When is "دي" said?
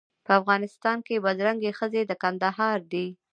2.91-3.07